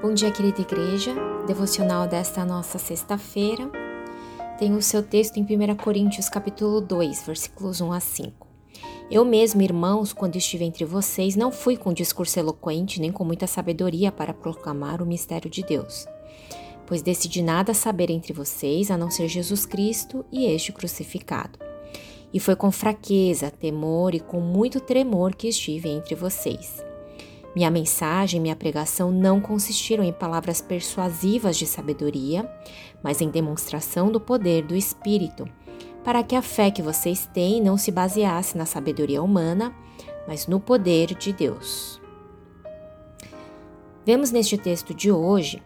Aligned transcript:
Bom 0.00 0.14
dia, 0.14 0.30
querida 0.30 0.60
igreja. 0.60 1.12
Devocional 1.44 2.06
desta 2.06 2.44
nossa 2.44 2.78
sexta-feira 2.78 3.68
tem 4.56 4.72
o 4.76 4.80
seu 4.80 5.02
texto 5.02 5.38
em 5.38 5.42
1 5.42 5.74
Coríntios 5.74 6.28
capítulo 6.28 6.80
2, 6.80 7.26
versículos 7.26 7.80
1 7.80 7.92
a 7.92 7.98
5. 7.98 8.46
Eu 9.10 9.24
mesmo, 9.24 9.60
irmãos, 9.60 10.12
quando 10.12 10.36
estive 10.36 10.64
entre 10.64 10.84
vocês, 10.84 11.34
não 11.34 11.50
fui 11.50 11.76
com 11.76 11.92
discurso 11.92 12.38
eloquente 12.38 13.00
nem 13.00 13.10
com 13.10 13.24
muita 13.24 13.48
sabedoria 13.48 14.12
para 14.12 14.32
proclamar 14.32 15.02
o 15.02 15.06
mistério 15.06 15.50
de 15.50 15.64
Deus. 15.64 16.06
Pois 16.86 17.02
decidi 17.02 17.42
nada 17.42 17.74
saber 17.74 18.08
entre 18.08 18.32
vocês 18.32 18.92
a 18.92 18.96
não 18.96 19.10
ser 19.10 19.26
Jesus 19.26 19.66
Cristo 19.66 20.24
e 20.30 20.46
este 20.46 20.70
crucificado. 20.72 21.58
E 22.32 22.38
foi 22.38 22.54
com 22.54 22.70
fraqueza, 22.70 23.50
temor 23.50 24.14
e 24.14 24.20
com 24.20 24.40
muito 24.40 24.78
tremor 24.78 25.34
que 25.34 25.48
estive 25.48 25.88
entre 25.88 26.14
vocês. 26.14 26.86
Minha 27.58 27.72
mensagem, 27.72 28.40
minha 28.40 28.54
pregação 28.54 29.10
não 29.10 29.40
consistiram 29.40 30.04
em 30.04 30.12
palavras 30.12 30.60
persuasivas 30.60 31.58
de 31.58 31.66
sabedoria, 31.66 32.48
mas 33.02 33.20
em 33.20 33.28
demonstração 33.28 34.12
do 34.12 34.20
poder 34.20 34.62
do 34.62 34.76
Espírito, 34.76 35.44
para 36.04 36.22
que 36.22 36.36
a 36.36 36.40
fé 36.40 36.70
que 36.70 36.80
vocês 36.80 37.26
têm 37.26 37.60
não 37.60 37.76
se 37.76 37.90
baseasse 37.90 38.56
na 38.56 38.64
sabedoria 38.64 39.20
humana, 39.20 39.74
mas 40.28 40.46
no 40.46 40.60
poder 40.60 41.16
de 41.16 41.32
Deus. 41.32 42.00
Vemos 44.06 44.30
neste 44.30 44.56
texto 44.56 44.94
de 44.94 45.10
hoje 45.10 45.60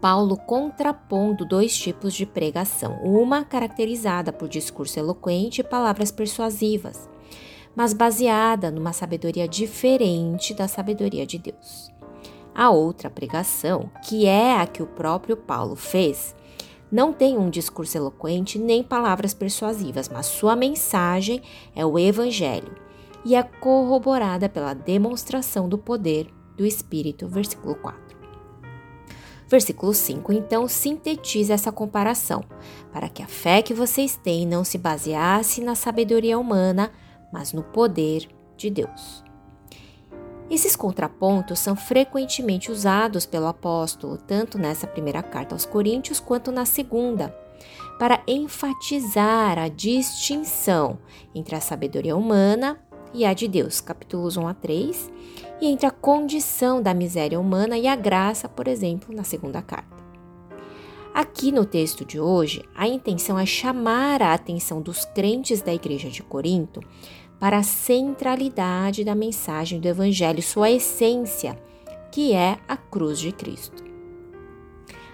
Paulo 0.00 0.34
contrapondo 0.34 1.44
dois 1.44 1.76
tipos 1.76 2.14
de 2.14 2.24
pregação, 2.24 3.02
uma 3.02 3.44
caracterizada 3.44 4.32
por 4.32 4.48
discurso 4.48 4.98
eloquente 4.98 5.60
e 5.60 5.64
palavras 5.64 6.10
persuasivas, 6.10 7.06
mas 7.76 7.92
baseada 7.92 8.70
numa 8.70 8.94
sabedoria 8.94 9.46
diferente 9.46 10.54
da 10.54 10.66
sabedoria 10.66 11.26
de 11.26 11.38
Deus. 11.38 11.92
A 12.54 12.70
outra 12.70 13.10
pregação, 13.10 13.90
que 14.02 14.26
é 14.26 14.58
a 14.58 14.66
que 14.66 14.82
o 14.82 14.86
próprio 14.86 15.36
Paulo 15.36 15.76
fez, 15.76 16.34
não 16.90 17.12
tem 17.12 17.36
um 17.36 17.50
discurso 17.50 17.98
eloquente 17.98 18.58
nem 18.58 18.82
palavras 18.82 19.34
persuasivas, 19.34 20.08
mas 20.08 20.24
sua 20.24 20.56
mensagem 20.56 21.42
é 21.74 21.84
o 21.84 21.98
Evangelho 21.98 22.74
e 23.24 23.34
é 23.34 23.42
corroborada 23.42 24.48
pela 24.48 24.72
demonstração 24.72 25.68
do 25.68 25.76
poder 25.76 26.28
do 26.56 26.64
Espírito. 26.64 27.28
Versículo 27.28 27.74
4. 27.74 28.16
Versículo 29.48 29.92
5, 29.92 30.32
então, 30.32 30.66
sintetiza 30.66 31.54
essa 31.54 31.70
comparação, 31.70 32.42
para 32.92 33.08
que 33.08 33.22
a 33.22 33.28
fé 33.28 33.62
que 33.62 33.74
vocês 33.74 34.16
têm 34.16 34.46
não 34.46 34.64
se 34.64 34.76
baseasse 34.78 35.60
na 35.60 35.74
sabedoria 35.74 36.38
humana, 36.38 36.90
mas 37.32 37.52
no 37.52 37.62
poder 37.62 38.28
de 38.56 38.70
Deus. 38.70 39.24
Esses 40.48 40.76
contrapontos 40.76 41.58
são 41.58 41.74
frequentemente 41.74 42.70
usados 42.70 43.26
pelo 43.26 43.46
apóstolo, 43.46 44.16
tanto 44.16 44.58
nessa 44.58 44.86
primeira 44.86 45.22
carta 45.22 45.54
aos 45.54 45.64
Coríntios 45.64 46.20
quanto 46.20 46.52
na 46.52 46.64
segunda, 46.64 47.34
para 47.98 48.22
enfatizar 48.28 49.58
a 49.58 49.68
distinção 49.68 50.98
entre 51.34 51.56
a 51.56 51.60
sabedoria 51.60 52.16
humana 52.16 52.78
e 53.12 53.24
a 53.24 53.32
de 53.32 53.48
Deus, 53.48 53.80
capítulos 53.80 54.36
1 54.36 54.46
a 54.46 54.54
3, 54.54 55.10
e 55.60 55.66
entre 55.66 55.86
a 55.86 55.90
condição 55.90 56.80
da 56.80 56.94
miséria 56.94 57.40
humana 57.40 57.76
e 57.78 57.88
a 57.88 57.96
graça, 57.96 58.48
por 58.48 58.68
exemplo, 58.68 59.14
na 59.14 59.24
segunda 59.24 59.62
carta. 59.62 59.95
Aqui 61.16 61.50
no 61.50 61.64
texto 61.64 62.04
de 62.04 62.20
hoje, 62.20 62.62
a 62.74 62.86
intenção 62.86 63.38
é 63.38 63.46
chamar 63.46 64.20
a 64.20 64.34
atenção 64.34 64.82
dos 64.82 65.06
crentes 65.06 65.62
da 65.62 65.72
igreja 65.72 66.10
de 66.10 66.22
Corinto 66.22 66.82
para 67.40 67.56
a 67.56 67.62
centralidade 67.62 69.02
da 69.02 69.14
mensagem 69.14 69.80
do 69.80 69.88
Evangelho, 69.88 70.42
sua 70.42 70.70
essência, 70.70 71.58
que 72.12 72.34
é 72.34 72.58
a 72.68 72.76
cruz 72.76 73.18
de 73.18 73.32
Cristo. 73.32 73.82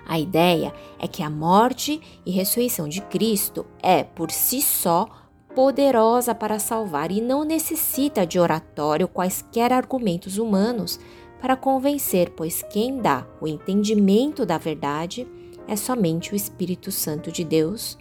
A 0.04 0.18
ideia 0.18 0.74
é 0.98 1.06
que 1.06 1.22
a 1.22 1.30
morte 1.30 2.00
e 2.26 2.32
ressurreição 2.32 2.88
de 2.88 3.00
Cristo 3.02 3.64
é, 3.80 4.02
por 4.02 4.32
si 4.32 4.60
só, 4.60 5.08
poderosa 5.54 6.34
para 6.34 6.58
salvar 6.58 7.12
e 7.12 7.20
não 7.20 7.44
necessita 7.44 8.26
de 8.26 8.40
oratório 8.40 9.06
quaisquer 9.06 9.72
argumentos 9.72 10.36
humanos 10.36 10.98
para 11.40 11.54
convencer, 11.54 12.30
pois 12.30 12.60
quem 12.60 12.98
dá 12.98 13.24
o 13.40 13.46
entendimento 13.46 14.44
da 14.44 14.58
verdade 14.58 15.28
é 15.66 15.76
somente 15.76 16.32
o 16.32 16.36
Espírito 16.36 16.90
Santo 16.90 17.30
de 17.30 17.44
Deus, 17.44 17.98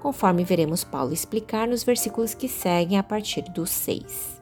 conforme 0.00 0.44
veremos 0.44 0.84
Paulo 0.84 1.12
explicar 1.12 1.68
nos 1.68 1.82
versículos 1.82 2.34
que 2.34 2.48
seguem 2.48 2.98
a 2.98 3.02
partir 3.02 3.42
do 3.42 3.66
6. 3.66 4.40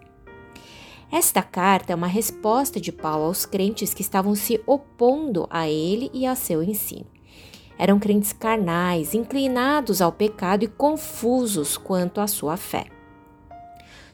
Esta 1.11 1.43
carta 1.43 1.93
é 1.93 1.97
uma 1.97 2.07
resposta 2.07 2.81
de 2.81 2.93
Paulo 2.93 3.25
aos 3.25 3.47
crentes 3.47 3.95
que 3.95 4.03
estavam 4.03 4.35
se 4.35 4.61
opondo 4.67 5.47
a 5.49 5.69
ele 5.69 6.11
e 6.13 6.27
a 6.27 6.35
seu 6.35 6.63
ensino. 6.63 7.07
Eram 7.79 7.99
crentes 7.99 8.33
carnais, 8.33 9.15
inclinados 9.15 10.03
ao 10.03 10.13
pecado 10.13 10.65
e 10.65 10.69
confusos 10.69 11.77
quanto 11.77 12.21
à 12.21 12.27
sua 12.27 12.57
fé. 12.57 12.87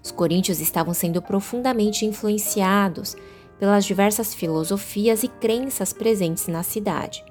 Os 0.02 0.12
coríntios 0.12 0.60
estavam 0.60 0.92
sendo 0.94 1.20
profundamente 1.20 2.04
influenciados 2.04 3.16
pelas 3.58 3.84
diversas 3.84 4.34
filosofias 4.34 5.22
e 5.22 5.28
crenças 5.28 5.92
presentes 5.92 6.46
na 6.46 6.62
cidade. 6.62 7.24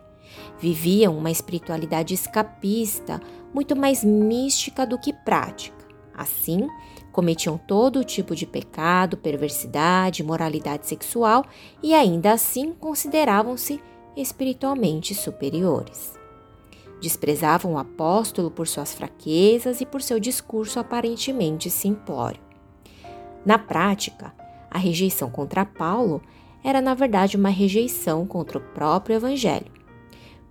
Viviam 0.60 1.18
uma 1.18 1.32
espiritualidade 1.32 2.14
escapista, 2.14 3.20
muito 3.54 3.76
mais 3.76 4.04
mística 4.04 4.86
do 4.86 4.98
que 4.98 5.14
prática. 5.14 5.84
Assim, 6.16 6.68
cometiam 7.12 7.58
todo 7.58 8.04
tipo 8.04 8.36
de 8.36 8.46
pecado, 8.46 9.18
perversidade, 9.18 10.24
moralidade 10.24 10.88
sexual 10.88 11.44
e 11.82 11.94
ainda 11.94 12.32
assim 12.34 12.72
consideravam-se 12.74 13.82
espiritualmente 14.16 15.14
superiores. 15.16 16.14
Desprezavam 17.02 17.74
o 17.74 17.78
apóstolo 17.78 18.50
por 18.50 18.68
suas 18.68 18.94
fraquezas 18.94 19.82
e 19.82 19.86
por 19.86 20.02
seu 20.02 20.20
discurso 20.20 20.80
aparentemente 20.80 21.70
simplório. 21.70 22.42
Na 23.46 23.60
prática, 23.60 24.34
a 24.72 24.78
rejeição 24.78 25.30
contra 25.30 25.66
Paulo 25.66 26.22
era, 26.64 26.80
na 26.80 26.94
verdade, 26.94 27.36
uma 27.36 27.50
rejeição 27.50 28.26
contra 28.26 28.58
o 28.58 28.62
próprio 28.62 29.18
Evangelho 29.18 29.73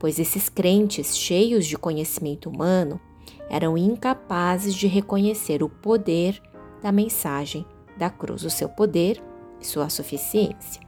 pois 0.02 0.18
esses 0.18 0.48
crentes 0.48 1.16
cheios 1.16 1.64
de 1.64 1.78
conhecimento 1.78 2.50
humano 2.50 3.00
eram 3.48 3.78
incapazes 3.78 4.74
de 4.74 4.88
reconhecer 4.88 5.62
o 5.62 5.68
poder 5.68 6.42
da 6.82 6.90
mensagem 6.90 7.64
da 7.96 8.10
cruz, 8.10 8.42
o 8.42 8.50
seu 8.50 8.68
poder 8.68 9.22
e 9.60 9.64
sua 9.64 9.88
suficiência. 9.88 10.82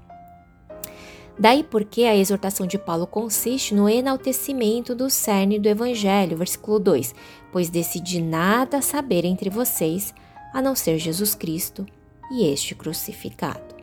Daí 1.38 1.62
porque 1.62 2.02
a 2.02 2.16
exortação 2.16 2.66
de 2.66 2.76
Paulo 2.76 3.06
consiste 3.06 3.72
no 3.72 3.88
enaltecimento 3.88 4.96
do 4.96 5.08
cerne 5.08 5.60
do 5.60 5.68
Evangelho, 5.68 6.36
versículo 6.36 6.80
2: 6.80 7.14
Pois 7.52 7.70
decidi 7.70 8.20
nada 8.20 8.82
saber 8.82 9.24
entre 9.24 9.48
vocês 9.48 10.12
a 10.52 10.60
não 10.60 10.74
ser 10.74 10.98
Jesus 10.98 11.36
Cristo 11.36 11.86
e 12.32 12.46
este 12.46 12.74
crucificado. 12.74 13.76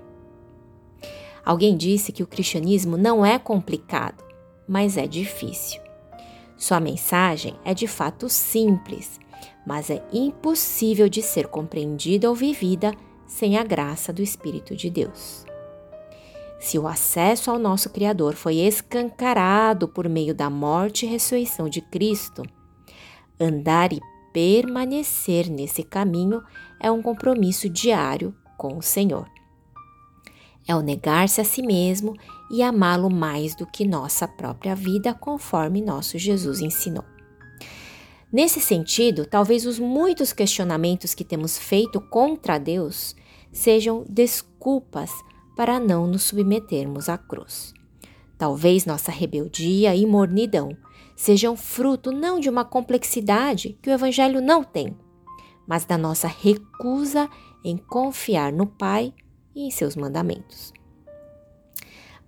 Alguém 1.46 1.78
disse 1.78 2.12
que 2.12 2.22
o 2.22 2.28
cristianismo 2.28 2.98
não 2.98 3.26
é 3.26 3.40
complicado, 3.40 4.31
mas 4.72 4.96
é 4.96 5.06
difícil. 5.06 5.82
Sua 6.56 6.80
mensagem 6.80 7.56
é 7.66 7.74
de 7.74 7.88
fato 7.88 8.30
simples, 8.30 9.20
mas 9.68 9.90
é 9.90 10.02
impossível 10.14 11.10
de 11.10 11.22
ser 11.22 11.48
compreendida 11.48 12.30
ou 12.30 12.34
vivida 12.34 12.94
sem 13.28 13.58
a 13.58 13.64
graça 13.66 14.14
do 14.14 14.22
Espírito 14.22 14.74
de 14.74 14.90
Deus. 14.90 15.46
Se 16.58 16.80
o 16.80 16.88
acesso 16.88 17.52
ao 17.52 17.60
nosso 17.60 17.90
Criador 17.90 18.34
foi 18.34 18.60
escancarado 18.60 19.90
por 19.90 20.08
meio 20.08 20.34
da 20.34 20.50
morte 20.50 21.06
e 21.06 21.10
ressurreição 21.10 21.68
de 21.68 21.82
Cristo, 21.82 22.42
andar 23.38 23.92
e 23.92 24.00
permanecer 24.32 25.50
nesse 25.50 25.84
caminho 25.84 26.42
é 26.80 26.90
um 26.90 27.02
compromisso 27.02 27.70
diário 27.70 28.34
com 28.58 28.78
o 28.78 28.82
Senhor 28.82 29.28
é 30.68 30.76
o 30.76 30.82
negar-se 30.82 31.42
a 31.42 31.44
si 31.44 31.62
mesmo 31.62 32.16
e 32.50 32.62
amá-lo 32.62 33.10
mais 33.10 33.56
do 33.56 33.66
que 33.66 33.86
nossa 33.86 34.28
própria 34.28 34.76
vida, 34.76 35.14
conforme 35.14 35.82
nosso 35.82 36.18
Jesus 36.18 36.62
ensinou. 36.62 37.04
Nesse 38.32 38.62
sentido, 38.62 39.26
talvez 39.26 39.66
os 39.66 39.78
muitos 39.78 40.32
questionamentos 40.32 41.14
que 41.14 41.26
temos 41.26 41.58
feito 41.58 42.00
contra 42.00 42.58
Deus 42.58 43.16
sejam 43.52 44.06
desculpas 44.08 45.12
para 45.56 45.80
não 45.80 46.08
nos 46.08 46.24
submetermos 46.24 47.10
à 47.10 47.18
cruz. 47.18 47.74
Talvez 48.38 48.86
nossa 48.86 49.12
rebeldia 49.12 49.96
e 49.96 50.06
mornidão 50.06 50.76
sejam 51.16 51.58
fruto 51.58 52.12
não 52.12 52.40
de 52.40 52.50
uma 52.50 52.64
complexidade 52.64 53.78
que 53.82 53.90
o 53.90 53.94
Evangelho 53.94 54.42
não 54.42 54.64
tem, 54.64 54.98
mas 55.68 55.86
da 55.86 55.98
nossa 55.98 56.28
recusa 56.28 57.30
em 57.64 57.78
confiar 57.78 58.52
no 58.52 58.66
Pai 58.66 59.14
e 59.56 59.68
em 59.68 59.72
seus 59.72 59.96
mandamentos. 59.96 60.74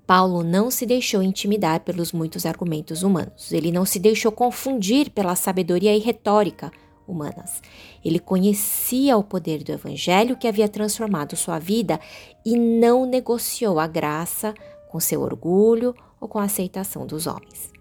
Paulo 0.05 0.43
não 0.43 0.69
se 0.69 0.85
deixou 0.85 1.23
intimidar 1.23 1.79
pelos 1.79 2.11
muitos 2.11 2.45
argumentos 2.45 3.03
humanos. 3.03 3.53
Ele 3.53 3.71
não 3.71 3.85
se 3.85 3.99
deixou 3.99 4.31
confundir 4.31 5.09
pela 5.09 5.35
sabedoria 5.35 5.95
e 5.95 5.99
retórica 5.99 6.71
humanas. 7.07 7.61
Ele 8.03 8.19
conhecia 8.19 9.17
o 9.17 9.23
poder 9.23 9.63
do 9.63 9.71
evangelho 9.71 10.37
que 10.37 10.47
havia 10.47 10.67
transformado 10.67 11.35
sua 11.35 11.57
vida 11.57 11.99
e 12.45 12.57
não 12.57 13.05
negociou 13.05 13.79
a 13.79 13.87
graça 13.87 14.53
com 14.89 14.99
seu 14.99 15.21
orgulho 15.21 15.95
ou 16.19 16.27
com 16.27 16.39
a 16.39 16.43
aceitação 16.43 17.05
dos 17.05 17.25
homens. 17.25 17.71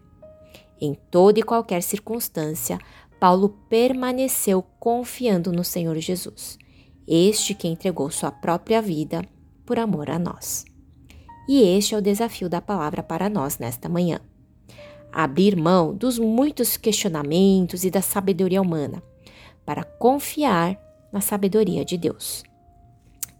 Em 0.80 0.94
toda 1.10 1.38
e 1.38 1.42
qualquer 1.42 1.82
circunstância, 1.82 2.78
Paulo 3.20 3.48
permaneceu 3.68 4.64
confiando 4.80 5.52
no 5.52 5.62
Senhor 5.62 5.96
Jesus, 5.98 6.58
este 7.06 7.54
que 7.54 7.68
entregou 7.68 8.10
sua 8.10 8.32
própria 8.32 8.82
vida 8.82 9.22
por 9.64 9.78
amor 9.78 10.10
a 10.10 10.18
nós. 10.18 10.64
E 11.48 11.62
este 11.62 11.94
é 11.94 11.98
o 11.98 12.02
desafio 12.02 12.48
da 12.48 12.60
palavra 12.60 13.02
para 13.02 13.28
nós 13.28 13.58
nesta 13.58 13.88
manhã. 13.88 14.20
Abrir 15.12 15.56
mão 15.56 15.94
dos 15.94 16.18
muitos 16.18 16.76
questionamentos 16.76 17.84
e 17.84 17.90
da 17.90 18.00
sabedoria 18.00 18.62
humana 18.62 19.02
para 19.64 19.84
confiar 19.84 20.78
na 21.12 21.20
sabedoria 21.20 21.84
de 21.84 21.96
Deus. 21.96 22.42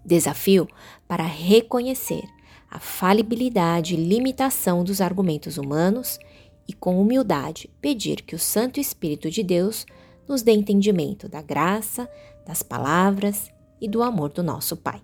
Desafio 0.05 0.69
para 1.07 1.25
reconhecer 1.25 2.23
a 2.71 2.79
falibilidade 2.79 3.95
e 3.95 3.97
limitação 3.97 4.83
dos 4.83 5.01
argumentos 5.01 5.59
humanos 5.59 6.19
e, 6.67 6.73
com 6.73 7.01
humildade, 7.01 7.71
pedir 7.81 8.23
que 8.23 8.35
o 8.35 8.39
Santo 8.39 8.81
Espírito 8.81 9.31
de 9.31 9.43
Deus 9.43 9.87
nos 10.29 10.43
dê 10.43 10.53
entendimento 10.53 11.29
da 11.29 11.43
graça, 11.43 12.09
das 12.47 12.63
palavras 12.63 13.51
e 13.81 13.89
do 13.89 14.03
amor 14.03 14.31
do 14.31 14.43
nosso 14.43 14.77
Pai. 14.77 15.03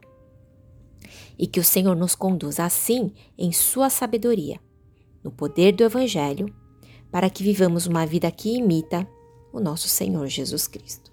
E 1.39 1.47
que 1.47 1.61
o 1.61 1.65
Senhor 1.65 1.95
nos 1.95 2.15
conduza 2.15 2.65
assim 2.65 3.13
em 3.37 3.53
Sua 3.53 3.89
sabedoria, 3.89 4.61
no 5.23 5.31
poder 5.31 5.73
do 5.73 5.85
Evangelho, 5.85 6.53
para 7.11 7.31
que 7.31 7.43
vivamos 7.43 7.87
uma 7.87 8.05
vida 8.05 8.31
que 8.31 8.57
imita 8.57 9.09
o 9.53 9.61
nosso 9.61 9.89
Senhor 9.89 10.27
Jesus 10.27 10.67
Cristo. 10.67 11.08